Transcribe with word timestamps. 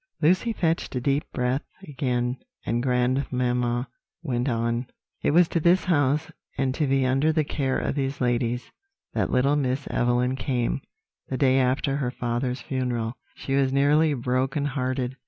Lucy 0.19 0.51
fetched 0.51 0.95
a 0.95 0.99
deep 0.99 1.31
breath 1.31 1.61
again, 1.87 2.35
and 2.65 2.81
grandmamma 2.81 3.87
went 4.23 4.49
on. 4.49 4.87
"It 5.21 5.29
was 5.29 5.47
to 5.49 5.59
this 5.59 5.83
house, 5.85 6.31
and 6.57 6.73
to 6.73 6.87
be 6.87 7.05
under 7.05 7.31
the 7.31 7.43
care 7.43 7.77
of 7.77 7.93
these 7.93 8.19
ladies, 8.19 8.71
that 9.13 9.29
little 9.29 9.55
Miss 9.55 9.87
Evelyn 9.91 10.35
came, 10.35 10.81
the 11.27 11.37
day 11.37 11.59
after 11.59 11.97
her 11.97 12.09
father's 12.09 12.61
funeral. 12.61 13.13
She 13.35 13.53
was 13.53 13.71
nearly 13.71 14.15
broken 14.15 14.65
hearted. 14.65 15.17